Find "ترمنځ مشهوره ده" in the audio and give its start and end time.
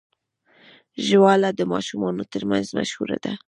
2.33-3.33